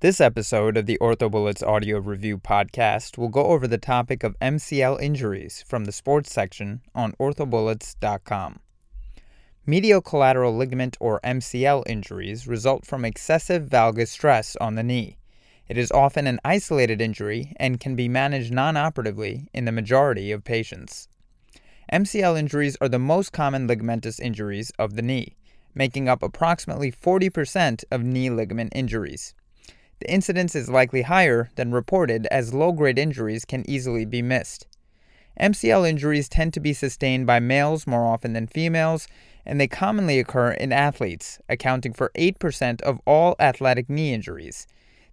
This 0.00 0.18
episode 0.18 0.78
of 0.78 0.86
the 0.86 0.96
OrthoBullets 0.98 1.62
audio 1.62 1.98
review 1.98 2.38
podcast 2.38 3.18
will 3.18 3.28
go 3.28 3.44
over 3.48 3.68
the 3.68 3.76
topic 3.76 4.24
of 4.24 4.34
MCL 4.40 4.98
injuries 4.98 5.62
from 5.68 5.84
the 5.84 5.92
sports 5.92 6.32
section 6.32 6.80
on 6.94 7.12
orthobullets.com. 7.20 8.60
Medial 9.66 10.00
collateral 10.00 10.56
ligament 10.56 10.96
or 11.00 11.20
MCL 11.20 11.82
injuries 11.86 12.46
result 12.46 12.86
from 12.86 13.04
excessive 13.04 13.64
valgus 13.64 14.08
stress 14.08 14.56
on 14.56 14.74
the 14.74 14.82
knee. 14.82 15.18
It 15.68 15.76
is 15.76 15.92
often 15.92 16.26
an 16.26 16.40
isolated 16.46 17.02
injury 17.02 17.52
and 17.58 17.78
can 17.78 17.94
be 17.94 18.08
managed 18.08 18.54
non 18.54 18.78
operatively 18.78 19.50
in 19.52 19.66
the 19.66 19.70
majority 19.70 20.32
of 20.32 20.44
patients. 20.44 21.08
MCL 21.92 22.38
injuries 22.38 22.78
are 22.80 22.88
the 22.88 22.98
most 22.98 23.34
common 23.34 23.68
ligamentous 23.68 24.18
injuries 24.18 24.72
of 24.78 24.96
the 24.96 25.02
knee, 25.02 25.36
making 25.74 26.08
up 26.08 26.22
approximately 26.22 26.90
40% 26.90 27.84
of 27.90 28.02
knee 28.02 28.30
ligament 28.30 28.72
injuries. 28.74 29.34
The 30.00 30.10
incidence 30.10 30.54
is 30.54 30.70
likely 30.70 31.02
higher 31.02 31.50
than 31.56 31.72
reported 31.72 32.26
as 32.30 32.54
low 32.54 32.72
grade 32.72 32.98
injuries 32.98 33.44
can 33.44 33.68
easily 33.68 34.06
be 34.06 34.22
missed. 34.22 34.66
MCL 35.38 35.88
injuries 35.88 36.28
tend 36.28 36.54
to 36.54 36.60
be 36.60 36.72
sustained 36.72 37.26
by 37.26 37.38
males 37.38 37.86
more 37.86 38.06
often 38.06 38.32
than 38.32 38.46
females, 38.46 39.06
and 39.44 39.60
they 39.60 39.68
commonly 39.68 40.18
occur 40.18 40.52
in 40.52 40.72
athletes, 40.72 41.38
accounting 41.48 41.92
for 41.92 42.10
8% 42.14 42.80
of 42.82 43.00
all 43.06 43.36
athletic 43.38 43.88
knee 43.90 44.12
injuries. 44.12 44.66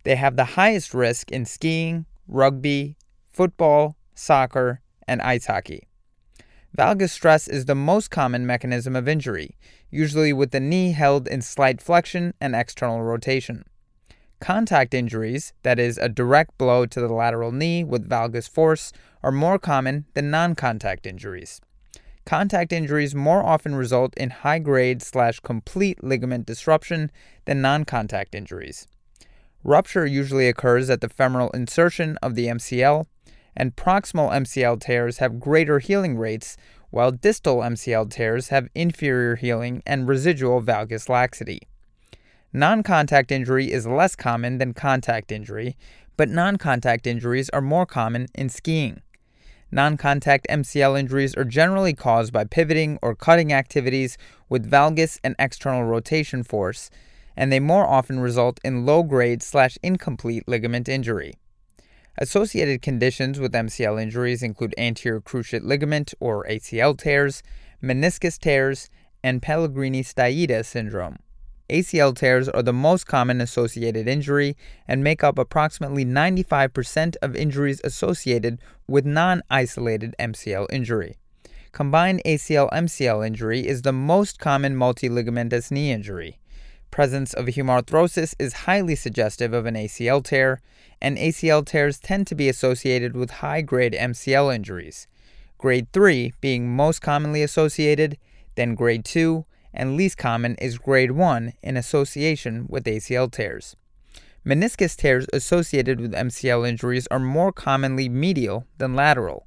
They 0.03 0.15
have 0.15 0.37
the 0.37 0.55
highest 0.55 0.93
risk 0.93 1.31
in 1.31 1.45
skiing, 1.45 2.05
rugby, 2.27 2.95
football, 3.29 3.97
soccer, 4.15 4.81
and 5.05 5.21
ice 5.21 5.47
hockey. 5.47 5.87
Valgus 6.77 7.11
stress 7.11 7.47
is 7.47 7.65
the 7.65 7.75
most 7.75 8.09
common 8.09 8.45
mechanism 8.45 8.95
of 8.95 9.07
injury, 9.07 9.57
usually 9.89 10.31
with 10.31 10.51
the 10.51 10.59
knee 10.59 10.93
held 10.93 11.27
in 11.27 11.41
slight 11.41 11.81
flexion 11.81 12.33
and 12.39 12.55
external 12.55 13.01
rotation. 13.01 13.65
Contact 14.39 14.93
injuries, 14.93 15.53
that 15.63 15.79
is, 15.79 15.97
a 15.97 16.07
direct 16.07 16.57
blow 16.57 16.85
to 16.85 17.01
the 17.01 17.11
lateral 17.11 17.51
knee 17.51 17.83
with 17.83 18.07
valgus 18.07 18.47
force, 18.47 18.93
are 19.23 19.31
more 19.31 19.57
common 19.57 20.05
than 20.13 20.29
non 20.29 20.53
contact 20.53 21.07
injuries. 21.07 21.59
Contact 22.23 22.71
injuries 22.71 23.15
more 23.15 23.41
often 23.43 23.73
result 23.73 24.13
in 24.15 24.29
high 24.29 24.59
grade 24.59 25.01
slash 25.01 25.39
complete 25.39 26.03
ligament 26.03 26.45
disruption 26.45 27.09
than 27.45 27.61
non 27.61 27.83
contact 27.83 28.35
injuries. 28.35 28.85
Rupture 29.63 30.05
usually 30.05 30.47
occurs 30.47 30.89
at 30.89 31.01
the 31.01 31.09
femoral 31.09 31.49
insertion 31.51 32.17
of 32.21 32.35
the 32.35 32.45
MCL, 32.47 33.05
and 33.55 33.75
proximal 33.75 34.31
MCL 34.31 34.79
tears 34.81 35.17
have 35.17 35.39
greater 35.39 35.79
healing 35.79 36.15
rates, 36.15 36.57
while 36.91 37.11
distal 37.11 37.57
MCL 37.57 38.11
tears 38.11 38.49
have 38.49 38.69
inferior 38.75 39.35
healing 39.35 39.81
and 39.85 40.07
residual 40.07 40.61
valgus 40.61 41.09
laxity. 41.09 41.61
Non 42.53 42.81
contact 42.81 43.31
injury 43.31 43.71
is 43.71 43.85
less 43.85 44.15
common 44.15 44.57
than 44.57 44.73
contact 44.73 45.31
injury, 45.31 45.75
but 46.15 46.29
non 46.29 46.57
contact 46.57 47.05
injuries 47.05 47.49
are 47.49 47.61
more 47.61 47.85
common 47.85 48.27
in 48.33 48.47
skiing. 48.49 49.01
Non 49.69 49.97
contact 49.97 50.47
MCL 50.49 50.97
injuries 50.97 51.35
are 51.35 51.43
generally 51.43 51.93
caused 51.93 52.31
by 52.31 52.45
pivoting 52.45 52.97
or 53.01 53.15
cutting 53.15 53.51
activities 53.51 54.17
with 54.47 54.69
valgus 54.69 55.19
and 55.25 55.35
external 55.37 55.83
rotation 55.83 56.41
force, 56.41 56.89
and 57.35 57.51
they 57.51 57.59
more 57.59 57.85
often 57.85 58.19
result 58.19 58.61
in 58.63 58.85
low 58.85 59.03
grade 59.03 59.43
slash 59.43 59.77
incomplete 59.83 60.43
ligament 60.47 60.87
injury. 60.87 61.33
Associated 62.17 62.81
conditions 62.81 63.39
with 63.39 63.51
MCL 63.51 64.01
injuries 64.01 64.41
include 64.41 64.73
anterior 64.77 65.19
cruciate 65.21 65.63
ligament 65.63 66.13
or 66.21 66.45
ACL 66.45 66.97
tears, 66.97 67.43
meniscus 67.83 68.39
tears, 68.39 68.89
and 69.21 69.41
Pellegrini 69.41 70.01
Stieda 70.01 70.65
syndrome. 70.65 71.17
ACL 71.69 72.15
tears 72.15 72.47
are 72.47 72.63
the 72.63 72.71
most 72.71 73.05
common 73.05 73.41
associated 73.41 74.07
injury 74.07 74.55
and 74.87 75.03
make 75.03 75.23
up 75.23 75.37
approximately 75.37 76.05
95% 76.05 77.15
of 77.21 77.35
injuries 77.35 77.81
associated 77.83 78.59
with 78.87 79.05
non 79.05 79.41
isolated 79.49 80.15
MCL 80.17 80.67
injury. 80.71 81.17
Combined 81.73 82.21
ACL 82.25 82.71
MCL 82.71 83.25
injury 83.27 83.67
is 83.67 83.81
the 83.81 83.91
most 83.91 84.39
common 84.39 84.75
multiligamentous 84.75 85.69
knee 85.69 85.91
injury. 85.91 86.39
Presence 86.89 87.33
of 87.33 87.45
hemarthrosis 87.45 88.33
is 88.39 88.65
highly 88.65 88.95
suggestive 88.95 89.53
of 89.53 89.65
an 89.65 89.75
ACL 89.75 90.23
tear, 90.23 90.61
and 91.01 91.17
ACL 91.17 91.65
tears 91.65 91.99
tend 91.99 92.25
to 92.27 92.35
be 92.35 92.47
associated 92.47 93.15
with 93.15 93.29
high 93.29 93.61
grade 93.61 93.93
MCL 93.93 94.55
injuries. 94.55 95.05
Grade 95.57 95.91
3 95.91 96.33
being 96.39 96.73
most 96.73 97.01
commonly 97.01 97.43
associated, 97.43 98.17
then 98.55 98.73
grade 98.73 99.03
2, 99.03 99.45
and 99.77 99.95
least 99.95 100.17
common 100.17 100.55
is 100.55 100.77
grade 100.77 101.11
1 101.11 101.53
in 101.63 101.77
association 101.77 102.65
with 102.67 102.83
ACL 102.83 103.31
tears. 103.31 103.77
Meniscus 104.45 104.95
tears 104.95 105.27
associated 105.31 106.01
with 106.01 106.13
MCL 106.13 106.67
injuries 106.67 107.07
are 107.07 107.19
more 107.19 107.53
commonly 107.53 108.09
medial 108.09 108.65
than 108.77 108.95
lateral, 108.95 109.45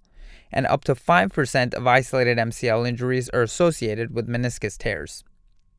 and 0.53 0.67
up 0.67 0.85
to 0.85 0.95
5% 0.95 1.75
of 1.75 1.87
isolated 1.87 2.39
MCL 2.39 2.89
injuries 2.89 3.29
are 3.31 3.43
associated 3.43 4.15
with 4.15 4.29
meniscus 4.29 4.79
tears. 4.79 5.25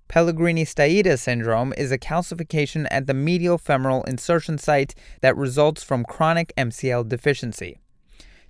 Pellegrini 0.07 0.65
Stieda 0.65 1.17
syndrome 1.17 1.73
is 1.77 1.91
a 1.91 1.97
calcification 1.97 2.85
at 2.91 3.07
the 3.07 3.13
medial 3.13 3.57
femoral 3.57 4.03
insertion 4.03 4.57
site 4.57 4.93
that 5.21 5.37
results 5.37 5.83
from 5.83 6.03
chronic 6.03 6.51
MCL 6.57 7.07
deficiency. 7.07 7.79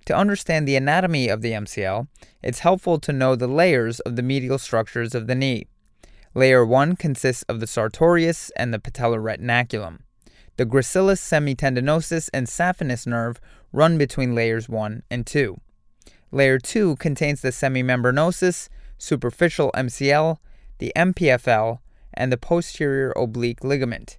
To 0.06 0.16
understand 0.16 0.66
the 0.66 0.74
anatomy 0.74 1.28
of 1.28 1.42
the 1.42 1.52
MCL, 1.52 2.08
it's 2.42 2.60
helpful 2.60 2.98
to 2.98 3.12
know 3.12 3.36
the 3.36 3.46
layers 3.46 4.00
of 4.00 4.16
the 4.16 4.22
medial 4.22 4.58
structures 4.58 5.14
of 5.14 5.28
the 5.28 5.36
knee. 5.36 5.68
Layer 6.34 6.64
1 6.64 6.96
consists 6.96 7.42
of 7.42 7.60
the 7.60 7.66
sartorius 7.66 8.50
and 8.56 8.72
the 8.72 8.78
patellar 8.78 9.20
retinaculum. 9.20 9.98
The 10.56 10.64
gracilis 10.64 11.20
semitendinosus 11.20 12.30
and 12.32 12.46
saphenous 12.46 13.06
nerve 13.06 13.38
run 13.70 13.98
between 13.98 14.34
layers 14.34 14.66
1 14.66 15.02
and 15.10 15.26
2. 15.26 15.60
Layer 16.30 16.58
2 16.58 16.96
contains 16.96 17.42
the 17.42 17.50
semimembranosus, 17.50 18.70
superficial 18.96 19.70
MCL, 19.74 20.38
the 20.78 20.92
MPFL, 20.96 21.80
and 22.14 22.32
the 22.32 22.38
posterior 22.38 23.12
oblique 23.14 23.62
ligament. 23.62 24.16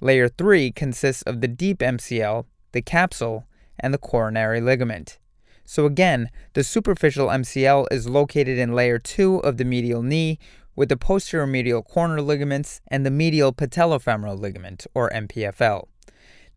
Layer 0.00 0.28
3 0.28 0.70
consists 0.70 1.22
of 1.22 1.40
the 1.40 1.48
deep 1.48 1.80
MCL, 1.80 2.44
the 2.70 2.82
capsule, 2.82 3.44
and 3.76 3.92
the 3.92 3.98
coronary 3.98 4.60
ligament. 4.60 5.18
So 5.64 5.86
again, 5.86 6.30
the 6.54 6.64
superficial 6.64 7.28
MCL 7.28 7.86
is 7.92 8.08
located 8.08 8.58
in 8.58 8.74
layer 8.74 8.98
2 8.98 9.38
of 9.38 9.56
the 9.56 9.64
medial 9.64 10.02
knee, 10.02 10.38
with 10.76 10.88
the 10.88 10.96
posterior 10.96 11.46
medial 11.46 11.82
corner 11.82 12.20
ligaments 12.20 12.80
and 12.88 13.04
the 13.04 13.10
medial 13.10 13.52
patellofemoral 13.52 14.38
ligament, 14.38 14.86
or 14.94 15.10
MPFL. 15.10 15.86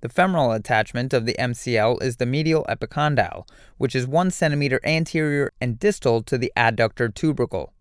The 0.02 0.10
femoral 0.10 0.52
attachment 0.52 1.14
of 1.14 1.26
the 1.26 1.36
MCL 1.40 2.04
is 2.04 2.18
the 2.18 2.26
medial 2.26 2.66
epicondyle, 2.68 3.48
which 3.78 3.96
is 3.96 4.06
1 4.06 4.32
centimeter 4.32 4.82
anterior 4.84 5.54
and 5.62 5.80
distal 5.80 6.22
to 6.24 6.38
the 6.38 6.52
adductor 6.58 7.14
tubercle. 7.14 7.72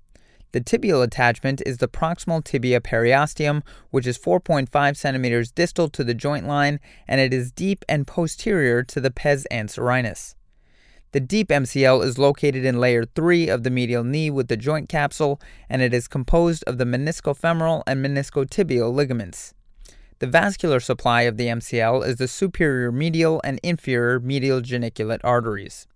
The 0.53 0.60
tibial 0.60 1.03
attachment 1.03 1.62
is 1.65 1.78
the 1.78 1.88
proximal 1.88 2.44
tibia 2.44 2.81
periosteum, 2.81 3.62
which 3.91 4.06
is 4.06 4.19
4.5 4.19 4.97
centimeters 4.97 5.50
distal 5.50 5.88
to 5.88 6.04
the 6.04 6.14
joint 6.14 6.47
line, 6.47 6.78
and 7.09 7.20
it 7.20 7.32
is 7.32 7.50
deep 7.50 7.84
and 7.88 8.06
posterior 8.06 8.82
to 8.82 9.00
the 9.00 9.10
pes 9.10 9.47
anserinus. 9.50 10.34
The 11.12 11.21
deep 11.21 11.49
MCL 11.49 12.03
is 12.05 12.17
located 12.17 12.65
in 12.65 12.81
layer 12.81 13.05
3 13.05 13.50
of 13.50 13.65
the 13.65 13.71
medial 13.71 14.03
knee 14.03 14.31
with 14.31 14.49
the 14.49 14.56
joint 14.56 14.89
capsule, 14.89 15.39
and 15.69 15.83
it 15.83 15.93
is 15.93 16.09
composed 16.09 16.65
of 16.67 16.78
the 16.78 16.87
meniscofemoral 16.87 17.83
and 17.87 18.03
meniscotibial 18.03 18.95
ligaments. 18.95 19.53
The 20.21 20.27
vascular 20.27 20.81
supply 20.81 21.23
of 21.23 21.37
the 21.37 21.49
MCL 21.49 22.06
is 22.06 22.17
the 22.17 22.28
superior 22.28 22.91
medial 22.91 23.43
and 23.45 23.61
inferior 23.62 24.21
medial 24.21 24.62
geniculate 24.62 25.21
arteries. 25.23 25.87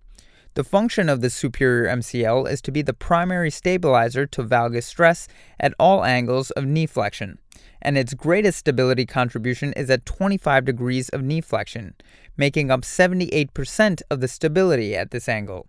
The 0.53 0.65
function 0.65 1.09
of 1.09 1.23
the 1.23 1.31
superior 1.31 1.91
MCL 1.91 2.51
is 2.51 2.61
to 2.61 2.71
be 2.71 2.83
the 2.83 2.93
primary 2.93 3.51
stabilizer 3.51 4.27
to 4.27 4.43
valgus 4.43 4.85
stress 4.85 5.29
at 5.59 5.73
all 5.79 6.05
angles 6.05 6.51
of 6.51 6.67
knee 6.67 6.87
flexion 6.87 7.39
and 7.83 7.97
its 7.97 8.15
greatest 8.15 8.59
stability 8.59 9.07
contribution 9.07 9.73
is 9.75 9.91
at 9.91 10.07
25 10.07 10.65
degrees 10.65 11.09
of 11.11 11.23
knee 11.23 11.41
flexion, 11.41 11.95
making 12.37 12.71
up 12.71 12.83
78% 12.83 14.03
of 14.11 14.21
the 14.21 14.29
stability 14.29 14.97
at 14.97 15.11
this 15.11 15.29
angle. 15.29 15.67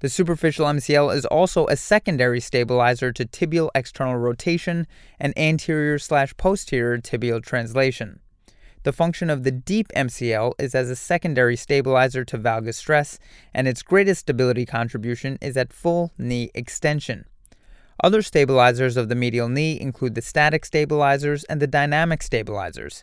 The 0.00 0.10
superficial 0.10 0.66
MCL 0.66 1.14
is 1.14 1.24
also 1.24 1.66
a 1.66 1.76
secondary 1.76 2.40
stabilizer 2.40 3.10
to 3.12 3.24
tibial 3.24 3.70
external 3.74 4.16
rotation 4.16 4.86
and 5.18 5.32
anterior 5.38 5.98
slash 5.98 6.36
posterior 6.36 6.98
tibial 6.98 7.42
translation. 7.42 8.20
The 8.82 8.92
function 8.92 9.30
of 9.30 9.44
the 9.44 9.50
deep 9.50 9.88
MCL 9.96 10.52
is 10.58 10.74
as 10.74 10.90
a 10.90 10.96
secondary 10.96 11.56
stabilizer 11.56 12.22
to 12.26 12.36
valgus 12.36 12.74
stress, 12.74 13.18
and 13.54 13.66
its 13.66 13.82
greatest 13.82 14.20
stability 14.20 14.66
contribution 14.66 15.38
is 15.40 15.56
at 15.56 15.72
full 15.72 16.12
knee 16.18 16.50
extension. 16.54 17.24
Other 18.04 18.20
stabilizers 18.20 18.98
of 18.98 19.08
the 19.08 19.14
medial 19.14 19.48
knee 19.48 19.80
include 19.80 20.14
the 20.14 20.20
static 20.20 20.66
stabilizers 20.66 21.42
and 21.44 21.58
the 21.58 21.66
dynamic 21.66 22.22
stabilizers. 22.22 23.02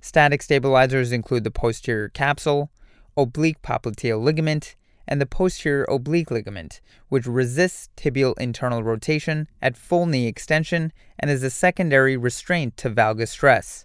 Static 0.00 0.40
stabilizers 0.40 1.12
include 1.12 1.44
the 1.44 1.50
posterior 1.50 2.08
capsule, 2.08 2.70
oblique 3.14 3.60
popliteal 3.60 4.22
ligament, 4.22 4.74
and 5.06 5.20
the 5.20 5.26
posterior 5.26 5.84
oblique 5.86 6.30
ligament, 6.30 6.80
which 7.10 7.26
resists 7.26 7.90
tibial 7.94 8.32
internal 8.38 8.82
rotation 8.82 9.48
at 9.60 9.76
full 9.76 10.06
knee 10.06 10.26
extension 10.26 10.94
and 11.18 11.30
is 11.30 11.42
a 11.42 11.50
secondary 11.50 12.16
restraint 12.16 12.74
to 12.78 12.88
valgus 12.88 13.28
stress. 13.28 13.84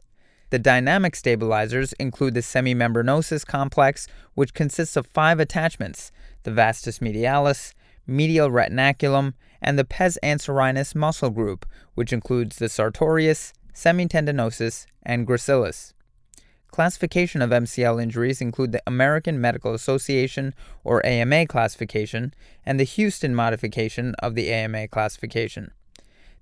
The 0.49 0.59
dynamic 0.59 1.17
stabilizers 1.17 1.91
include 1.99 2.35
the 2.35 2.39
semimembranosus 2.39 3.45
complex, 3.45 4.07
which 4.33 4.53
consists 4.53 4.95
of 4.95 5.07
five 5.07 5.41
attachments 5.41 6.13
the 6.43 6.51
vastus 6.51 6.99
medialis, 6.99 7.73
medial 8.07 8.49
retinaculum, 8.49 9.33
and 9.61 9.79
the 9.79 9.85
pes 9.85 10.17
anserinus 10.21 10.93
muscle 10.93 11.29
group, 11.29 11.65
which 11.95 12.13
includes 12.13 12.57
the 12.57 12.69
sartorius, 12.69 13.53
semitendinosus, 13.73 14.85
and 15.03 15.27
gracilis. 15.27 15.93
Classification 16.73 17.41
of 17.41 17.51
MCL 17.51 18.01
injuries 18.01 18.41
include 18.41 18.71
the 18.71 18.81
American 18.87 19.39
Medical 19.39 19.75
Association 19.75 20.55
or 20.83 21.05
AMA 21.05 21.45
classification 21.45 22.33
and 22.65 22.79
the 22.79 22.83
Houston 22.83 23.35
modification 23.35 24.15
of 24.19 24.33
the 24.33 24.51
AMA 24.51 24.87
classification. 24.87 25.71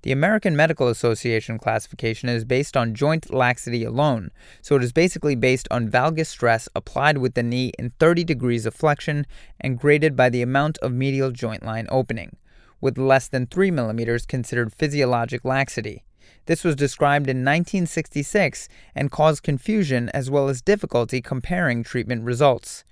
The 0.04 0.12
American 0.12 0.56
Medical 0.56 0.88
Association 0.88 1.60
classification 1.60 2.28
is 2.28 2.44
based 2.44 2.76
on 2.76 2.96
joint 2.96 3.32
laxity 3.32 3.84
alone, 3.84 4.32
so 4.60 4.76
it 4.76 4.84
is 4.84 4.92
basically 4.92 5.36
based 5.36 5.68
on 5.70 5.92
valgus 5.92 6.26
stress 6.26 6.68
applied 6.76 7.20
with 7.20 7.36
the 7.36 7.44
knee 7.44 7.72
in 7.78 7.92
30 8.00 8.24
degrees 8.24 8.66
of 8.66 8.74
flexion 8.74 9.28
and 9.60 9.78
graded 9.78 10.16
by 10.16 10.28
the 10.30 10.42
amount 10.42 10.80
of 10.80 10.92
medial 10.92 11.30
joint 11.30 11.62
line 11.62 11.86
opening, 11.92 12.36
with 12.80 12.98
less 12.98 13.28
than 13.28 13.46
3 13.46 13.70
millimeters 13.70 14.26
considered 14.26 14.74
physiologic 14.74 15.46
laxity. 15.46 16.04
This 16.48 16.64
was 16.64 16.76
described 16.76 17.30
in 17.30 17.46
1966 17.46 18.70
and 18.96 19.12
caused 19.12 19.44
confusion 19.44 20.10
as 20.16 20.32
well 20.32 20.50
as 20.50 20.64
difficulty 20.64 21.22
comparing 21.22 21.84
treatment 21.84 22.24
results. 22.24 22.84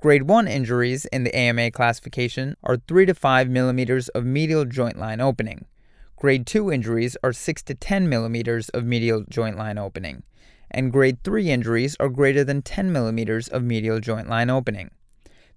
Grade 0.00 0.24
1 0.24 0.48
injuries 0.48 1.04
in 1.06 1.22
the 1.22 1.36
AMA 1.36 1.70
classification 1.70 2.56
are 2.64 2.78
3 2.78 3.06
to 3.06 3.14
5 3.14 3.48
millimeters 3.48 4.08
of 4.08 4.24
medial 4.24 4.64
joint 4.64 4.98
line 4.98 5.20
opening. 5.20 5.64
Grade 6.20 6.48
2 6.48 6.72
injuries 6.72 7.16
are 7.22 7.32
6 7.32 7.62
to 7.62 7.76
10 7.76 8.08
millimeters 8.08 8.70
of 8.70 8.84
medial 8.84 9.24
joint 9.28 9.56
line 9.56 9.78
opening, 9.78 10.24
and 10.68 10.90
grade 10.90 11.22
3 11.22 11.48
injuries 11.48 11.96
are 12.00 12.08
greater 12.08 12.42
than 12.42 12.60
10 12.60 12.90
millimeters 12.90 13.46
of 13.46 13.62
medial 13.62 14.00
joint 14.00 14.28
line 14.28 14.50
opening. 14.50 14.90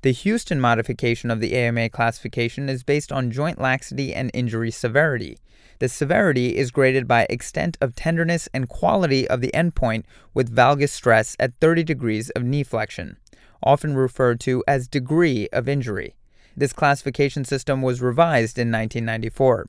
The 0.04 0.12
Houston 0.12 0.62
modification 0.62 1.32
of 1.32 1.40
the 1.40 1.56
AMA 1.56 1.90
classification 1.90 2.70
is 2.70 2.84
based 2.84 3.12
on 3.12 3.32
joint 3.32 3.60
laxity 3.60 4.14
and 4.14 4.30
injury 4.36 4.70
severity. 4.70 5.40
The 5.80 5.90
severity 5.90 6.56
is 6.56 6.70
graded 6.70 7.08
by 7.08 7.26
extent 7.28 7.76
of 7.82 7.96
tenderness 7.96 8.48
and 8.54 8.70
quality 8.70 9.28
of 9.28 9.42
the 9.42 9.50
endpoint 9.56 10.04
with 10.36 10.56
valgus 10.56 10.90
stress 10.90 11.36
at 11.40 11.56
30 11.56 11.84
degrees 11.84 12.30
of 12.36 12.44
knee 12.44 12.64
flexion, 12.64 13.18
often 13.64 13.96
referred 13.96 14.40
to 14.42 14.64
as 14.68 14.88
degree 14.88 15.50
of 15.52 15.68
injury. 15.68 16.14
This 16.56 16.72
classification 16.72 17.46
system 17.46 17.82
was 17.82 18.00
revised 18.00 18.60
in 18.60 18.72
1994. 18.72 19.68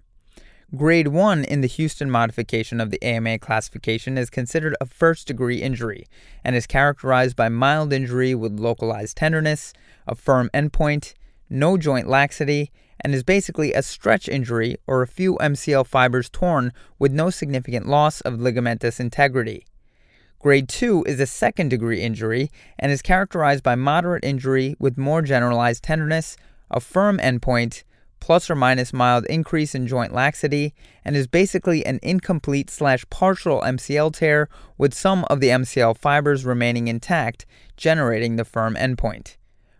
Grade 0.74 1.08
1 1.08 1.44
in 1.44 1.60
the 1.60 1.66
Houston 1.66 2.10
modification 2.10 2.80
of 2.80 2.88
the 2.88 3.02
AMA 3.04 3.38
classification 3.40 4.16
is 4.16 4.30
considered 4.30 4.74
a 4.80 4.86
first 4.86 5.26
degree 5.26 5.60
injury 5.60 6.06
and 6.42 6.56
is 6.56 6.66
characterized 6.66 7.36
by 7.36 7.50
mild 7.50 7.92
injury 7.92 8.34
with 8.34 8.58
localized 8.58 9.18
tenderness, 9.18 9.74
a 10.06 10.14
firm 10.14 10.48
endpoint, 10.54 11.12
no 11.50 11.76
joint 11.76 12.08
laxity, 12.08 12.70
and 13.00 13.14
is 13.14 13.22
basically 13.22 13.74
a 13.74 13.82
stretch 13.82 14.30
injury 14.30 14.78
or 14.86 15.02
a 15.02 15.06
few 15.06 15.36
MCL 15.42 15.86
fibers 15.86 16.30
torn 16.30 16.72
with 16.98 17.12
no 17.12 17.28
significant 17.28 17.86
loss 17.86 18.22
of 18.22 18.40
ligamentous 18.40 18.98
integrity. 18.98 19.66
Grade 20.38 20.70
2 20.70 21.04
is 21.06 21.20
a 21.20 21.26
second 21.26 21.68
degree 21.68 22.00
injury 22.00 22.50
and 22.78 22.90
is 22.90 23.02
characterized 23.02 23.62
by 23.62 23.74
moderate 23.74 24.24
injury 24.24 24.74
with 24.78 24.96
more 24.96 25.20
generalized 25.20 25.84
tenderness, 25.84 26.38
a 26.70 26.80
firm 26.80 27.18
endpoint, 27.18 27.82
plus 28.22 28.48
or 28.48 28.54
minus 28.54 28.92
mild 28.92 29.26
increase 29.26 29.74
in 29.74 29.84
joint 29.84 30.14
laxity, 30.14 30.72
and 31.04 31.16
is 31.16 31.26
basically 31.26 31.84
an 31.84 31.98
incomplete 32.04 32.70
slash 32.70 33.04
partial 33.10 33.62
MCL 33.62 34.14
tear 34.14 34.48
with 34.78 34.94
some 34.94 35.24
of 35.24 35.40
the 35.40 35.48
MCL 35.48 35.98
fibers 35.98 36.44
remaining 36.44 36.86
intact, 36.86 37.46
generating 37.76 38.36
the 38.36 38.44
firm 38.44 38.76
endpoint. 38.76 39.36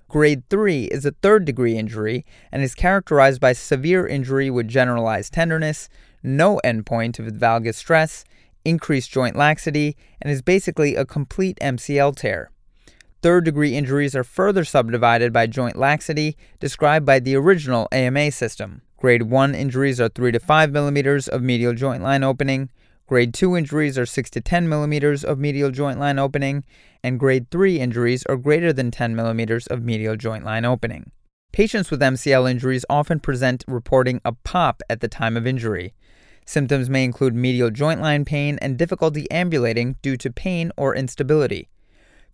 Grade 0.08 0.42
3 0.50 0.86
is 0.86 1.06
a 1.06 1.14
third 1.22 1.44
degree 1.44 1.78
injury 1.78 2.26
and 2.50 2.64
is 2.64 2.74
characterized 2.74 3.40
by 3.40 3.52
severe 3.52 4.08
injury 4.08 4.50
with 4.50 4.66
generalized 4.66 5.32
tenderness, 5.32 5.88
no 6.24 6.60
endpoint 6.64 7.20
of 7.20 7.32
valgus 7.34 7.76
stress, 7.76 8.24
increased 8.64 9.12
joint 9.12 9.36
laxity, 9.36 9.96
and 10.20 10.32
is 10.32 10.42
basically 10.42 10.96
a 10.96 11.06
complete 11.06 11.58
MCL 11.62 12.16
tear. 12.16 12.50
Third 13.22 13.44
degree 13.44 13.76
injuries 13.76 14.16
are 14.16 14.24
further 14.24 14.64
subdivided 14.64 15.32
by 15.32 15.46
joint 15.46 15.76
laxity, 15.76 16.36
described 16.58 17.06
by 17.06 17.20
the 17.20 17.36
original 17.36 17.86
AMA 17.92 18.32
system. 18.32 18.82
Grade 18.96 19.22
1 19.22 19.54
injuries 19.54 20.00
are 20.00 20.08
3 20.08 20.32
to 20.32 20.40
5 20.40 20.72
millimeters 20.72 21.28
of 21.28 21.40
medial 21.40 21.72
joint 21.72 22.02
line 22.02 22.24
opening. 22.24 22.68
Grade 23.06 23.32
2 23.32 23.56
injuries 23.56 23.96
are 23.96 24.06
6 24.06 24.28
to 24.30 24.40
10 24.40 24.68
millimeters 24.68 25.22
of 25.22 25.38
medial 25.38 25.70
joint 25.70 26.00
line 26.00 26.18
opening. 26.18 26.64
And 27.04 27.20
grade 27.20 27.48
3 27.52 27.78
injuries 27.78 28.26
are 28.26 28.36
greater 28.36 28.72
than 28.72 28.90
10 28.90 29.14
millimeters 29.14 29.68
of 29.68 29.84
medial 29.84 30.16
joint 30.16 30.44
line 30.44 30.64
opening. 30.64 31.12
Patients 31.52 31.92
with 31.92 32.00
MCL 32.00 32.50
injuries 32.50 32.84
often 32.90 33.20
present 33.20 33.64
reporting 33.68 34.20
a 34.24 34.32
pop 34.32 34.82
at 34.90 35.00
the 35.00 35.06
time 35.06 35.36
of 35.36 35.46
injury. 35.46 35.94
Symptoms 36.44 36.90
may 36.90 37.04
include 37.04 37.36
medial 37.36 37.70
joint 37.70 38.00
line 38.00 38.24
pain 38.24 38.58
and 38.60 38.76
difficulty 38.76 39.30
ambulating 39.30 39.94
due 40.02 40.16
to 40.16 40.32
pain 40.32 40.72
or 40.76 40.96
instability. 40.96 41.68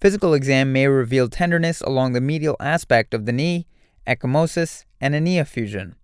Physical 0.00 0.32
exam 0.32 0.72
may 0.72 0.86
reveal 0.86 1.28
tenderness 1.28 1.80
along 1.80 2.12
the 2.12 2.20
medial 2.20 2.54
aspect 2.60 3.12
of 3.12 3.26
the 3.26 3.32
knee, 3.32 3.66
ecchymosis, 4.06 4.84
and 5.00 5.12
a 5.12 5.20
knee 5.20 5.40
effusion. 5.40 5.96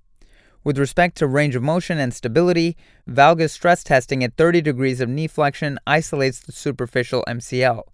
With 0.65 0.79
respect 0.79 1.17
to 1.19 1.29
range 1.29 1.55
of 1.55 1.63
motion 1.63 1.99
and 1.99 2.13
stability, 2.13 2.77
valgus 3.09 3.51
stress 3.51 3.85
testing 3.85 4.25
at 4.25 4.37
30 4.37 4.63
degrees 4.63 5.01
of 5.01 5.09
knee 5.09 5.29
flexion 5.29 5.79
isolates 5.87 6.41
the 6.41 6.51
superficial 6.51 7.23
MCL. 7.29 7.85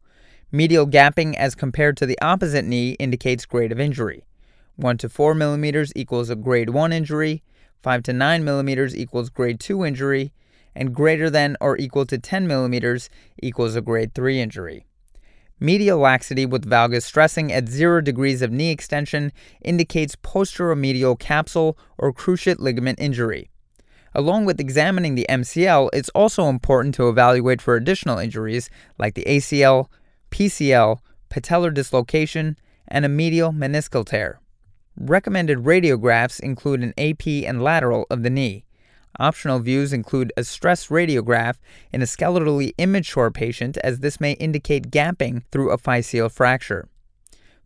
Medial 0.50 0.86
gapping 0.86 1.36
as 1.36 1.54
compared 1.54 1.98
to 1.98 2.06
the 2.06 2.18
opposite 2.22 2.64
knee 2.64 2.92
indicates 2.92 3.44
grade 3.44 3.70
of 3.70 3.78
injury. 3.78 4.24
1 4.76 4.96
to 4.98 5.08
4 5.10 5.34
millimeters 5.34 5.92
equals 5.94 6.30
a 6.30 6.36
grade 6.36 6.70
1 6.70 6.94
injury, 6.94 7.42
5 7.82 8.02
to 8.04 8.14
9 8.14 8.42
millimeters 8.42 8.96
equals 8.96 9.28
grade 9.28 9.60
2 9.60 9.84
injury, 9.84 10.32
and 10.74 10.94
greater 10.94 11.28
than 11.28 11.58
or 11.60 11.76
equal 11.76 12.06
to 12.06 12.16
10 12.16 12.46
millimeters 12.46 13.10
equals 13.42 13.76
a 13.76 13.82
grade 13.82 14.14
3 14.14 14.40
injury. 14.40 14.86
Medial 15.62 15.98
laxity 15.98 16.46
with 16.46 16.68
valgus 16.68 17.02
stressing 17.02 17.52
at 17.52 17.68
0 17.68 18.00
degrees 18.00 18.40
of 18.40 18.50
knee 18.50 18.70
extension 18.70 19.30
indicates 19.60 20.16
posteromedial 20.16 21.18
capsule 21.18 21.78
or 21.98 22.14
cruciate 22.14 22.60
ligament 22.60 22.98
injury. 22.98 23.50
Along 24.14 24.46
with 24.46 24.58
examining 24.58 25.14
the 25.14 25.26
MCL, 25.28 25.90
it's 25.92 26.08
also 26.10 26.48
important 26.48 26.94
to 26.94 27.10
evaluate 27.10 27.60
for 27.60 27.76
additional 27.76 28.18
injuries 28.18 28.70
like 28.98 29.14
the 29.14 29.24
ACL, 29.24 29.86
PCL, 30.30 30.98
patellar 31.28 31.72
dislocation, 31.72 32.56
and 32.88 33.04
a 33.04 33.08
medial 33.10 33.52
meniscal 33.52 34.04
tear. 34.04 34.40
Recommended 34.96 35.58
radiographs 35.58 36.40
include 36.40 36.82
an 36.82 36.94
AP 36.96 37.26
and 37.46 37.62
lateral 37.62 38.06
of 38.10 38.22
the 38.22 38.30
knee. 38.30 38.64
Optional 39.18 39.58
views 39.58 39.92
include 39.92 40.32
a 40.36 40.44
stress 40.44 40.86
radiograph 40.86 41.56
in 41.92 42.00
a 42.00 42.06
skeletally 42.06 42.72
immature 42.78 43.30
patient, 43.30 43.76
as 43.78 43.98
this 43.98 44.20
may 44.20 44.32
indicate 44.32 44.90
gapping 44.90 45.42
through 45.50 45.70
a 45.70 45.78
physeal 45.78 46.30
fracture. 46.30 46.88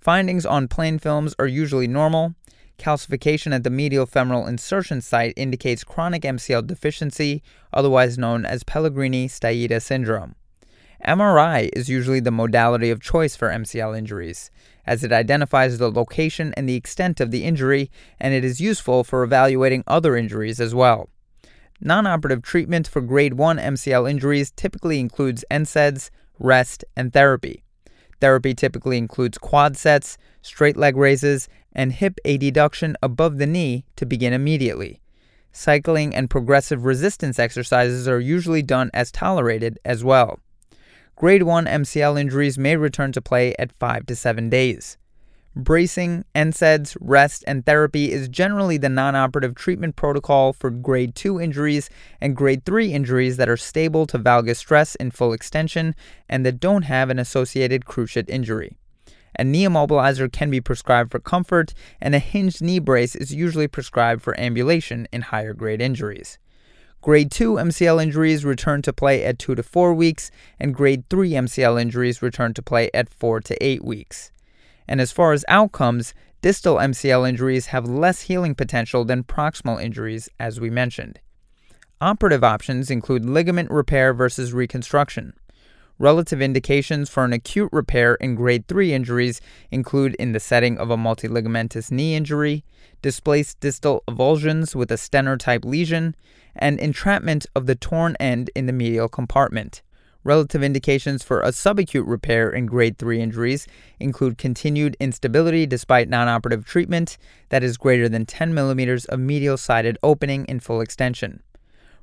Findings 0.01 0.45
on 0.45 0.69
plain 0.69 0.99
films 0.99 1.35
are 1.39 1.47
usually 1.47 1.87
normal. 1.87 2.35
Calcification 2.79 3.55
at 3.55 3.63
the 3.63 3.71
medial 3.71 4.05
femoral 4.05 4.47
insertion 4.47 5.01
site 5.01 5.33
indicates 5.37 5.85
chronic 5.85 6.23
MCL 6.23 6.67
deficiency, 6.67 7.43
otherwise 7.73 8.19
known 8.19 8.45
as 8.45 8.65
Pellegrini 8.65 9.29
Stieda 9.29 9.81
syndrome. 9.81 10.35
MRI 11.07 11.69
is 11.75 11.89
usually 11.89 12.21
the 12.21 12.31
modality 12.31 12.91
of 12.91 13.01
choice 13.01 13.37
for 13.37 13.49
MCL 13.51 13.97
injuries, 13.97 14.51
as 14.87 15.05
it 15.05 15.13
identifies 15.13 15.79
the 15.79 15.91
location 15.91 16.55
and 16.57 16.69
the 16.69 16.77
extent 16.77 17.21
of 17.21 17.31
the 17.31 17.45
injury, 17.45 17.91
and 18.19 18.33
it 18.33 18.45
is 18.45 18.61
useful 18.61 19.05
for 19.05 19.23
evaluating 19.23 19.85
other 19.87 20.17
injuries 20.17 20.61
as 20.61 20.75
well. 20.75 21.11
Non-operative 21.81 22.43
treatment 22.43 22.87
for 22.87 23.01
grade 23.01 23.35
1 23.35 23.59
MCL 23.59 24.09
injuries 24.09 24.53
typically 24.53 25.01
includes 25.01 25.45
NSAIDs, 25.51 26.11
rest, 26.39 26.85
and 26.97 27.13
therapy. 27.13 27.65
Therapy 28.21 28.55
typically 28.55 28.97
includes 28.97 29.39
quad 29.39 29.77
sets, 29.77 30.17
straight 30.41 30.77
leg 30.77 30.97
raises, 30.97 31.49
and 31.73 31.93
hip 31.93 32.19
adduction 32.25 32.95
above 33.03 33.39
the 33.39 33.47
knee 33.47 33.85
to 33.97 34.07
begin 34.07 34.33
immediately. 34.33 35.01
Cycling 35.53 36.15
and 36.15 36.31
progressive 36.31 36.85
resistance 36.85 37.39
exercises 37.39 38.09
are 38.09 38.21
usually 38.21 38.63
done 38.63 38.91
as 38.95 39.13
tolerated 39.13 39.79
as 39.85 40.03
well. 40.03 40.41
Grade 41.17 41.45
1 41.45 41.67
MCL 41.67 42.21
injuries 42.21 42.59
may 42.59 42.77
return 42.77 43.13
to 43.13 43.23
play 43.23 43.55
at 43.59 43.73
5 43.79 44.07
to 44.07 44.17
7 44.17 44.49
days. 44.49 44.99
Bracing, 45.57 46.25
NSAIDs, 46.35 46.97
rest, 47.01 47.45
and 47.47 47.65
therapy 47.65 48.11
is 48.11 48.27
generally 48.27 48.77
the 48.77 48.89
non 48.89 49.15
operative 49.15 49.55
treatment 49.55 49.95
protocol 49.95 50.53
for 50.53 50.69
grade 50.69 51.15
2 51.15 51.41
injuries 51.41 51.89
and 52.21 52.35
grade 52.35 52.65
3 52.65 52.93
injuries 52.93 53.37
that 53.37 53.49
are 53.49 53.57
stable 53.57 54.05
to 54.07 54.19
valgus 54.19 54.57
stress 54.57 54.97
in 54.97 55.13
full 55.13 55.33
extension 55.33 55.95
and 56.29 56.45
that 56.45 56.59
don't 56.59 56.83
have 56.83 57.09
an 57.09 57.21
associated 57.21 57.85
cruciate 57.85 58.29
injury. 58.29 58.77
A 59.39 59.45
knee 59.45 59.65
immobilizer 59.65 60.31
can 60.31 60.51
be 60.51 60.61
prescribed 60.61 61.13
for 61.13 61.21
comfort, 61.21 61.73
and 62.01 62.17
a 62.17 62.19
hinged 62.19 62.61
knee 62.61 62.81
brace 62.81 63.15
is 63.15 63.33
usually 63.33 63.69
prescribed 63.69 64.23
for 64.23 64.39
ambulation 64.39 65.07
in 65.13 65.23
higher 65.23 65.55
grade 65.55 65.81
injuries. 65.81 66.39
Grade 67.01 67.31
2 67.31 67.55
MCL 67.55 68.03
injuries 68.03 68.45
return 68.45 68.83
to 68.83 68.93
play 68.93 69.25
at 69.25 69.39
2 69.39 69.55
to 69.55 69.63
4 69.63 69.95
weeks, 69.95 70.33
and 70.59 70.75
grade 70.75 71.09
3 71.11 71.31
MCL 71.31 71.81
injuries 71.81 72.23
return 72.23 72.55
to 72.55 72.63
play 72.63 72.91
at 72.93 73.09
4 73.09 73.41
to 73.43 73.65
8 73.65 73.85
weeks. 73.85 74.33
And 74.87 75.01
as 75.01 75.13
far 75.13 75.33
as 75.33 75.45
outcomes, 75.49 76.15
distal 76.43 76.77
MCL 76.77 77.29
injuries 77.29 77.67
have 77.67 77.89
less 77.89 78.23
healing 78.23 78.55
potential 78.55 79.05
than 79.05 79.25
proximal 79.25 79.83
injuries, 79.83 80.29
as 80.39 80.61
we 80.61 80.71
mentioned. 80.71 81.21
Operative 82.01 82.45
options 82.45 82.91
include 82.91 83.25
ligament 83.25 83.71
repair 83.71 84.13
versus 84.13 84.53
reconstruction. 84.53 85.33
Relative 85.99 86.43
indications 86.43 87.09
for 87.09 87.25
an 87.25 87.33
acute 87.33 87.71
repair 87.73 88.17
in 88.17 88.35
grade 88.35 88.67
3 88.67 88.93
injuries 88.93 89.41
include 89.71 90.17
in 90.17 90.33
the 90.33 90.41
setting 90.41 90.77
of 90.77 90.91
a 90.91 90.97
multiligamentous 90.97 91.93
knee 91.93 92.17
injury, 92.17 92.65
displaced 93.01 93.61
distal 93.61 94.03
avulsions 94.09 94.75
with 94.75 94.91
a 94.91 94.97
Stener 94.97 95.39
type 95.39 95.65
lesion, 95.65 96.17
and 96.57 96.81
entrapment 96.81 97.47
of 97.55 97.67
the 97.67 97.77
torn 97.77 98.17
end 98.19 98.51
in 98.57 98.67
the 98.67 98.73
medial 98.73 99.09
compartment. 99.09 99.83
Relative 100.25 100.63
indications 100.63 101.23
for 101.23 101.43
a 101.43 101.49
subacute 101.49 102.05
repair 102.07 102.49
in 102.49 102.65
grade 102.65 102.97
3 102.97 103.21
injuries 103.21 103.67
include 104.01 104.39
continued 104.39 104.97
instability 104.99 105.67
despite 105.67 106.09
nonoperative 106.09 106.65
treatment 106.65 107.19
that 107.51 107.63
is 107.63 107.77
greater 107.77 108.09
than 108.09 108.25
10 108.25 108.55
millimeters 108.55 109.05
of 109.05 109.21
medial 109.21 109.59
sided 109.59 109.99
opening 110.03 110.47
in 110.47 110.61
full 110.61 110.81
extension. 110.81 111.43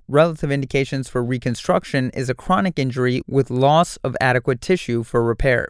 Relative 0.08 0.52
indications 0.52 1.10
for 1.10 1.24
reconstruction 1.24 2.12
is 2.12 2.30
a 2.30 2.36
chronic 2.36 2.78
injury 2.78 3.24
with 3.28 3.50
loss 3.50 3.98
of 4.04 4.16
adequate 4.22 4.62
tissue 4.62 5.02
for 5.02 5.24
repair. 5.24 5.70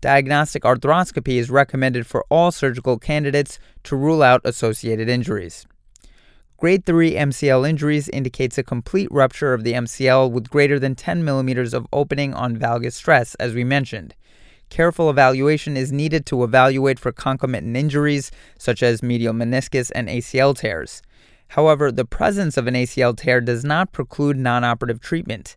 Diagnostic 0.00 0.62
arthroscopy 0.62 1.36
is 1.38 1.50
recommended 1.50 2.06
for 2.06 2.24
all 2.28 2.52
surgical 2.52 2.96
candidates 2.96 3.58
to 3.82 3.96
rule 3.96 4.22
out 4.22 4.40
associated 4.44 5.08
injuries. 5.08 5.66
Grade 6.62 6.86
3 6.86 7.14
MCL 7.14 7.68
injuries 7.68 8.08
indicates 8.10 8.56
a 8.56 8.62
complete 8.62 9.08
rupture 9.10 9.52
of 9.52 9.64
the 9.64 9.72
MCL 9.72 10.30
with 10.30 10.48
greater 10.48 10.78
than 10.78 10.94
10 10.94 11.24
millimeters 11.24 11.74
of 11.74 11.88
opening 11.92 12.32
on 12.34 12.56
valgus 12.56 12.92
stress, 12.92 13.34
as 13.40 13.52
we 13.52 13.64
mentioned. 13.64 14.14
Careful 14.70 15.10
evaluation 15.10 15.76
is 15.76 15.90
needed 15.90 16.24
to 16.26 16.44
evaluate 16.44 17.00
for 17.00 17.10
concomitant 17.10 17.76
injuries 17.76 18.30
such 18.58 18.80
as 18.80 19.02
medial 19.02 19.34
meniscus 19.34 19.90
and 19.92 20.06
ACL 20.06 20.56
tears. 20.56 21.02
However, 21.48 21.90
the 21.90 22.04
presence 22.04 22.56
of 22.56 22.68
an 22.68 22.74
ACL 22.74 23.16
tear 23.16 23.40
does 23.40 23.64
not 23.64 23.90
preclude 23.90 24.36
non-operative 24.36 25.00
treatment. 25.00 25.56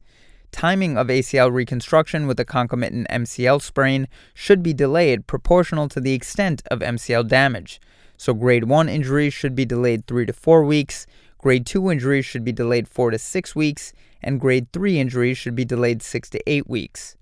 Timing 0.52 0.98
of 0.98 1.10
ACL 1.10 1.54
reconstruction 1.54 2.26
with 2.26 2.40
a 2.40 2.46
concomitant 2.46 3.06
MCL 3.12 3.62
sprain 3.62 4.08
should 4.34 4.64
be 4.64 4.74
delayed 4.74 5.28
proportional 5.28 5.88
to 5.88 6.00
the 6.00 6.14
extent 6.14 6.64
of 6.72 6.80
MCL 6.80 7.28
damage. 7.28 7.80
So, 8.18 8.34
grade 8.34 8.66
1 8.66 8.90
injuries 8.90 9.34
should 9.34 9.56
be 9.56 9.66
delayed 9.66 10.08
3 10.08 10.26
to 10.26 10.34
4 10.34 10.64
weeks, 10.64 11.06
grade 11.38 11.66
2 11.66 11.92
injuries 11.92 12.26
should 12.26 12.44
be 12.44 12.52
delayed 12.52 12.88
4 12.88 13.12
to 13.12 13.20
6 13.20 13.56
weeks, 13.56 13.94
and 14.24 14.40
grade 14.40 14.72
3 14.72 15.00
injuries 15.00 15.38
should 15.38 15.56
be 15.56 15.66
delayed 15.66 16.02
6 16.02 16.30
to 16.30 16.50
8 16.50 16.70
weeks. 16.70 17.18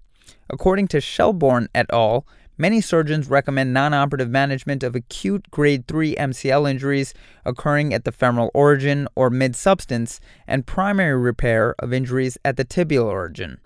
According 0.49 0.87
to 0.89 1.01
Shelbourne 1.01 1.67
et 1.73 1.87
al., 1.91 2.25
many 2.57 2.79
surgeons 2.79 3.29
recommend 3.29 3.73
non 3.73 3.93
operative 3.93 4.29
management 4.29 4.83
of 4.83 4.95
acute 4.95 5.49
grade 5.51 5.87
3 5.87 6.15
MCL 6.15 6.69
injuries 6.69 7.13
occurring 7.43 7.93
at 7.93 8.05
the 8.05 8.11
femoral 8.11 8.51
origin 8.53 9.07
or 9.15 9.29
mid 9.29 9.55
substance 9.55 10.19
and 10.47 10.67
primary 10.67 11.19
repair 11.19 11.75
of 11.79 11.91
injuries 11.91 12.37
at 12.45 12.55
the 12.55 12.65
tibial 12.65 13.05
origin. 13.05 13.57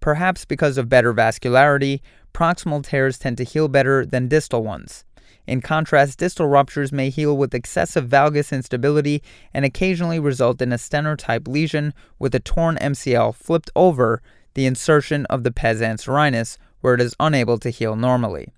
Perhaps 0.00 0.44
because 0.44 0.78
of 0.78 0.88
better 0.88 1.14
vascularity, 1.14 2.00
proximal 2.34 2.84
tears 2.84 3.18
tend 3.18 3.36
to 3.38 3.44
heal 3.44 3.68
better 3.68 4.04
than 4.04 4.28
distal 4.28 4.62
ones. 4.62 5.04
In 5.46 5.60
contrast, 5.60 6.18
distal 6.18 6.48
ruptures 6.48 6.92
may 6.92 7.08
heal 7.08 7.36
with 7.36 7.54
excessive 7.54 8.08
valgus 8.08 8.52
instability 8.52 9.22
and 9.54 9.64
occasionally 9.64 10.18
result 10.18 10.60
in 10.60 10.72
a 10.72 10.78
Stener 10.78 11.16
type 11.16 11.46
lesion 11.46 11.94
with 12.18 12.34
a 12.34 12.40
torn 12.40 12.76
MCL 12.76 13.34
flipped 13.34 13.70
over 13.76 14.22
the 14.54 14.66
insertion 14.66 15.26
of 15.26 15.44
the 15.44 15.52
pes 15.52 15.80
anserinus, 15.80 16.58
where 16.80 16.94
it 16.94 17.00
is 17.00 17.14
unable 17.20 17.58
to 17.58 17.70
heal 17.70 17.94
normally. 17.94 18.48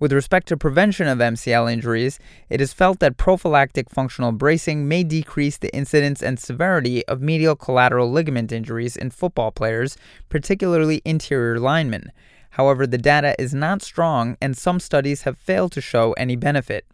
With 0.00 0.12
respect 0.12 0.48
to 0.48 0.56
prevention 0.56 1.06
of 1.08 1.18
MCL 1.18 1.70
injuries, 1.70 2.18
it 2.48 2.60
is 2.62 2.72
felt 2.72 3.00
that 3.00 3.18
prophylactic 3.18 3.90
functional 3.90 4.32
bracing 4.32 4.88
may 4.88 5.04
decrease 5.04 5.58
the 5.58 5.74
incidence 5.74 6.22
and 6.22 6.40
severity 6.40 7.06
of 7.06 7.20
medial 7.20 7.54
collateral 7.54 8.10
ligament 8.10 8.50
injuries 8.50 8.96
in 8.96 9.10
football 9.10 9.50
players, 9.50 9.98
particularly 10.30 11.02
interior 11.04 11.60
linemen, 11.60 12.12
However, 12.50 12.86
the 12.86 12.98
data 12.98 13.34
is 13.38 13.54
not 13.54 13.82
strong 13.82 14.36
and 14.40 14.56
some 14.56 14.80
studies 14.80 15.22
have 15.22 15.38
failed 15.38 15.72
to 15.72 15.80
show 15.80 16.12
any 16.12 16.36
benefit. 16.36 16.84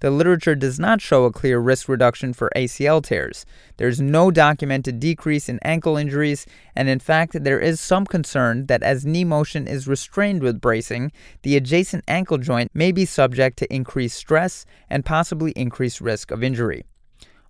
The 0.00 0.10
literature 0.12 0.54
does 0.54 0.78
not 0.78 1.00
show 1.00 1.24
a 1.24 1.32
clear 1.32 1.58
risk 1.58 1.88
reduction 1.88 2.32
for 2.32 2.52
ACL 2.54 3.02
tears. 3.02 3.44
There's 3.78 4.00
no 4.00 4.30
documented 4.30 5.00
decrease 5.00 5.48
in 5.48 5.58
ankle 5.62 5.96
injuries, 5.96 6.46
and 6.76 6.88
in 6.88 7.00
fact, 7.00 7.42
there 7.42 7.58
is 7.58 7.80
some 7.80 8.06
concern 8.06 8.66
that 8.66 8.84
as 8.84 9.04
knee 9.04 9.24
motion 9.24 9.66
is 9.66 9.88
restrained 9.88 10.42
with 10.42 10.60
bracing, 10.60 11.10
the 11.42 11.56
adjacent 11.56 12.04
ankle 12.06 12.38
joint 12.38 12.70
may 12.74 12.92
be 12.92 13.04
subject 13.04 13.58
to 13.58 13.74
increased 13.74 14.16
stress 14.16 14.64
and 14.88 15.04
possibly 15.04 15.50
increased 15.52 16.00
risk 16.00 16.30
of 16.30 16.44
injury. 16.44 16.84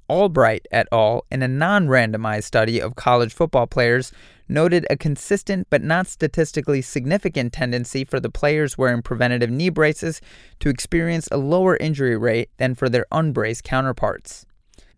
Albright 0.08 0.66
et 0.72 0.86
al., 0.92 1.24
in 1.30 1.42
a 1.42 1.48
non 1.48 1.88
randomized 1.88 2.44
study 2.44 2.80
of 2.80 2.96
college 2.96 3.32
football 3.32 3.66
players, 3.66 4.12
noted 4.48 4.86
a 4.88 4.96
consistent 4.96 5.66
but 5.70 5.82
not 5.82 6.06
statistically 6.06 6.80
significant 6.80 7.52
tendency 7.52 8.04
for 8.04 8.18
the 8.18 8.30
players 8.30 8.78
wearing 8.78 9.02
preventative 9.02 9.50
knee 9.50 9.68
braces 9.68 10.20
to 10.60 10.68
experience 10.68 11.28
a 11.30 11.36
lower 11.36 11.76
injury 11.76 12.16
rate 12.16 12.50
than 12.56 12.74
for 12.74 12.88
their 12.88 13.06
unbraced 13.12 13.64
counterparts. 13.64 14.46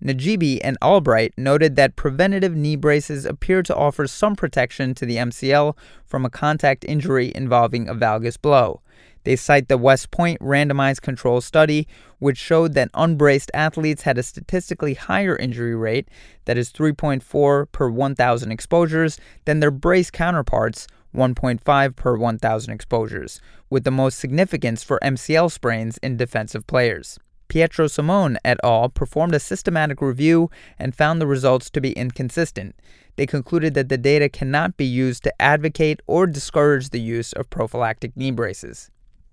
Najibi 0.02 0.61
and 0.64 0.79
Albright 0.81 1.35
noted 1.37 1.76
that 1.76 1.97
preventative 1.97 2.57
knee 2.57 2.76
braces 2.76 3.26
appear 3.26 3.62
to 3.62 3.76
offer 3.76 4.07
some 4.07 4.35
protection 4.35 4.95
to 4.95 5.05
the 5.05 5.17
MCL 5.17 5.76
from 6.07 6.25
a 6.25 6.31
contact 6.31 6.85
injury 6.88 7.33
involving 7.35 7.87
a 7.87 7.95
valgus 7.95 8.40
blow. 8.40 8.81
They 9.25 9.37
cite 9.37 9.69
the 9.69 9.77
West 9.77 10.11
Point 10.11 10.41
randomized 10.41 11.03
control 11.03 11.41
study, 11.41 11.87
which 12.19 12.39
showed 12.39 12.75
that 12.75 12.91
unbraced 12.95 13.50
athletes 13.53 14.03
had 14.03 14.17
a 14.17 14.23
statistically 14.23 14.95
higher 14.95 15.37
injury 15.37 15.75
rate, 15.75 16.09
that 16.47 16.57
is 16.57 16.73
3.4 16.73 17.71
per 17.71 17.91
1,000 17.91 18.53
exposures, 18.53 19.19
than 19.45 19.61
their 19.61 19.71
braced 19.71 20.12
counterparts, 20.12 20.87
1.5 21.15 21.97
per 21.97 22.17
1,000 22.17 22.73
exposures, 22.73 23.41
with 23.69 23.85
the 23.85 23.91
most 23.91 24.19
significance 24.19 24.83
for 24.83 24.99
MCL 25.03 25.50
sprains 25.50 25.99
in 25.99 26.17
defensive 26.17 26.67
players. 26.67 27.19
Pietrosimone 27.50 28.37
et 28.45 28.59
al. 28.62 28.89
performed 28.89 29.35
a 29.35 29.41
systematic 29.41 30.00
review 30.00 30.50
and 30.79 30.95
found 30.95 31.21
the 31.21 31.27
results 31.27 31.69
to 31.71 31.81
be 31.81 31.93
inconsistent. 31.93 32.77
They 33.17 33.27
concluded 33.27 33.75
that 33.75 33.89
the 33.89 33.99
data 33.99 34.29
cannot 34.29 34.77
be 34.77 34.85
used 34.85 35.25
to 35.25 35.43
advocate 35.43 36.00
or 36.07 36.29
discourage 36.29 36.91
the 36.91 37.00
use 37.00 37.33
of 37.33 37.50
prophylactic 37.50 38.17
knee 38.17 38.31
braces. 38.31 38.89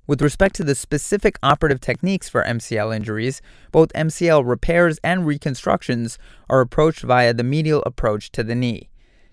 With 0.07 0.21
respect 0.21 0.55
to 0.55 0.63
the 0.63 0.73
specific 0.73 1.37
operative 1.43 1.81
techniques 1.81 2.29
for 2.29 2.41
MCL 2.43 2.95
injuries, 2.95 3.41
both 3.73 3.91
MCL 3.91 4.47
repairs 4.47 4.99
and 5.03 5.27
reconstructions 5.27 6.17
are 6.49 6.61
approached 6.61 7.03
via 7.03 7.33
the 7.33 7.43
medial 7.43 7.83
approach 7.85 8.31
to 8.31 8.43
the 8.43 8.55
knee. 8.55 8.89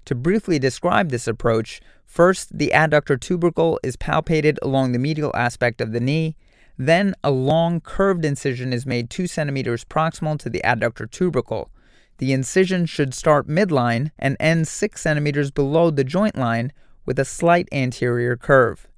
To 0.07 0.16
briefly 0.16 0.59
describe 0.59 1.11
this 1.11 1.28
approach, 1.28 1.81
first 2.04 2.59
the 2.59 2.73
adductor 2.75 3.19
tubercle 3.19 3.78
is 3.85 3.97
palpated 3.97 4.59
along 4.62 4.90
the 4.90 4.99
medial 4.99 5.31
aspect 5.35 5.81
of 5.81 5.93
the 5.93 6.00
knee, 6.00 6.37
then 6.76 7.14
a 7.23 7.31
long 7.31 7.81
curved 7.81 8.25
incision 8.25 8.73
is 8.73 8.85
made 8.85 9.11
2 9.11 9.28
centimeters 9.28 9.85
proximal 9.85 10.37
to 10.40 10.50
the 10.50 10.61
adductor 10.64 11.09
tubercle. 11.09 11.71
The 12.19 12.33
incision 12.33 12.87
should 12.87 13.14
start 13.14 13.47
midline 13.47 14.11
and 14.19 14.37
end 14.40 14.66
6 14.66 15.00
centimeters 15.00 15.52
below 15.52 15.90
the 15.90 16.02
joint 16.02 16.37
line 16.37 16.73
with 17.07 17.21
a 17.21 17.25
slight 17.25 17.69
anterior 17.71 18.37
curve. 18.37 18.88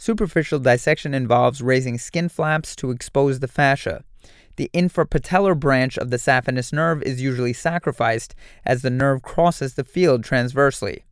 Superficial 0.00 0.60
dissection 0.60 1.12
involves 1.12 1.60
raising 1.60 1.98
skin 1.98 2.28
flaps 2.28 2.76
to 2.76 2.92
expose 2.92 3.40
the 3.40 3.48
fascia. 3.48 4.04
The 4.54 4.70
infrapatellar 4.72 5.58
branch 5.58 5.98
of 5.98 6.10
the 6.10 6.18
saphenous 6.18 6.72
nerve 6.72 7.02
is 7.02 7.20
usually 7.20 7.52
sacrificed 7.52 8.36
as 8.64 8.82
the 8.82 8.90
nerve 8.90 9.22
crosses 9.22 9.74
the 9.74 9.82
field 9.82 10.22
transversely. 10.22 11.04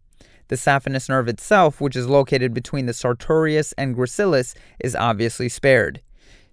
The 0.48 0.56
saphenous 0.56 1.08
nerve 1.08 1.26
itself, 1.26 1.80
which 1.80 1.96
is 1.96 2.06
located 2.06 2.54
between 2.54 2.86
the 2.86 2.92
sartorius 2.92 3.72
and 3.72 3.96
gracilis, 3.96 4.54
is 4.78 4.94
obviously 4.94 5.48
spared. 5.48 6.00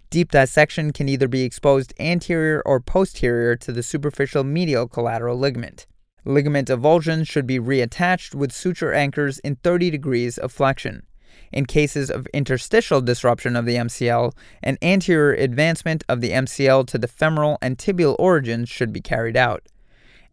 Deep 0.10 0.32
dissection 0.32 0.92
can 0.92 1.08
either 1.08 1.28
be 1.28 1.44
exposed 1.44 1.94
anterior 2.00 2.64
or 2.66 2.80
posterior 2.80 3.56
to 3.58 3.72
the 3.72 3.84
superficial 3.84 4.44
medial 4.44 4.88
collateral 4.88 5.38
ligament. 5.38 5.86
Ligament 6.26 6.70
avulsions 6.70 7.30
should 7.30 7.46
be 7.46 7.60
reattached 7.60 8.34
with 8.34 8.52
suture 8.52 8.94
anchors 8.94 9.38
in 9.40 9.56
30 9.58 9.92
degrees 9.92 10.40
of 10.40 10.52
flexion. 10.52 11.04
In 11.54 11.68
cases 11.68 12.10
of 12.10 12.28
interstitial 12.34 13.00
disruption 13.00 13.56
of 13.56 13.66
the 13.66 13.76
MCL, 13.76 14.34
an 14.64 14.80
anterior 14.82 15.34
advancement 15.34 16.04
of 16.10 16.20
the 16.20 16.32
MCL 16.32 16.88
to 16.88 16.98
the 16.98 17.08
femoral 17.08 17.60
and 17.62 17.78
tibial 17.78 18.16
origins 18.18 18.70
should 18.70 18.92
be 18.92 19.02
carried 19.02 19.38
out. 19.38 19.64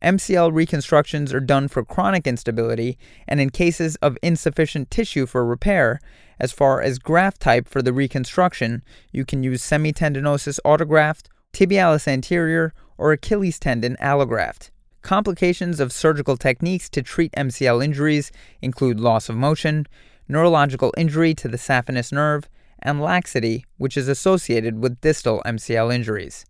MCL 0.02 0.54
reconstructions 0.54 1.34
are 1.34 1.40
done 1.40 1.68
for 1.68 1.84
chronic 1.84 2.26
instability 2.26 2.96
and 3.28 3.38
in 3.38 3.50
cases 3.50 3.96
of 3.96 4.16
insufficient 4.22 4.90
tissue 4.90 5.26
for 5.26 5.44
repair. 5.44 6.00
As 6.38 6.52
far 6.52 6.80
as 6.80 6.98
graft 6.98 7.42
type 7.42 7.68
for 7.68 7.82
the 7.82 7.92
reconstruction, 7.92 8.82
you 9.12 9.26
can 9.26 9.42
use 9.42 9.62
semitendinosus 9.62 10.58
autograft, 10.64 11.26
tibialis 11.52 12.08
anterior, 12.08 12.72
or 12.96 13.12
Achilles 13.12 13.58
tendon 13.58 13.96
allograft. 14.00 14.70
Complications 15.02 15.80
of 15.80 15.92
surgical 15.92 16.38
techniques 16.38 16.88
to 16.90 17.02
treat 17.02 17.32
MCL 17.32 17.84
injuries 17.84 18.32
include 18.62 19.00
loss 19.00 19.28
of 19.28 19.36
motion, 19.36 19.86
neurological 20.30 20.94
injury 20.96 21.34
to 21.34 21.48
the 21.48 21.56
saphenous 21.56 22.12
nerve, 22.12 22.48
and 22.82 23.00
laxity, 23.00 23.64
which 23.76 23.96
is 23.96 24.08
associated 24.08 24.78
with 24.82 25.00
distal 25.00 25.42
MCL 25.44 25.94
injuries. 25.94 26.44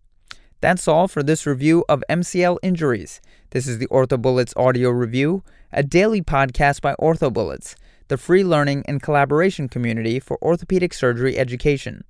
That's 0.61 0.87
all 0.87 1.07
for 1.07 1.23
this 1.23 1.45
review 1.45 1.83
of 1.89 2.03
MCL 2.09 2.57
injuries. 2.61 3.19
This 3.49 3.67
is 3.67 3.79
the 3.79 3.87
OrthoBullets 3.87 4.53
audio 4.55 4.91
review, 4.91 5.43
a 5.73 5.83
daily 5.83 6.21
podcast 6.21 6.81
by 6.81 6.93
OrthoBullets, 6.95 7.75
the 8.07 8.17
free 8.17 8.43
learning 8.43 8.83
and 8.87 9.01
collaboration 9.01 9.67
community 9.67 10.19
for 10.19 10.37
orthopedic 10.41 10.93
surgery 10.93 11.37
education. 11.37 12.03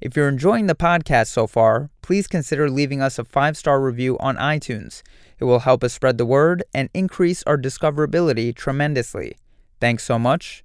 If 0.00 0.14
you're 0.14 0.28
enjoying 0.28 0.66
the 0.66 0.74
podcast 0.74 1.28
so 1.28 1.46
far, 1.46 1.90
please 2.02 2.26
consider 2.28 2.70
leaving 2.70 3.00
us 3.00 3.18
a 3.18 3.24
five 3.24 3.56
star 3.56 3.80
review 3.80 4.18
on 4.18 4.36
iTunes. 4.36 5.02
It 5.38 5.44
will 5.44 5.60
help 5.60 5.82
us 5.82 5.94
spread 5.94 6.18
the 6.18 6.26
word 6.26 6.62
and 6.74 6.88
increase 6.94 7.42
our 7.44 7.56
discoverability 7.56 8.54
tremendously. 8.54 9.36
Thanks 9.80 10.04
so 10.04 10.18
much, 10.18 10.64